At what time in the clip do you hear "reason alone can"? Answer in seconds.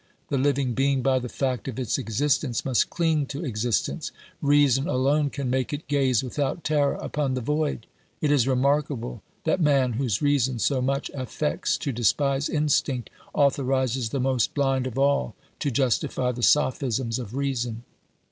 4.41-5.47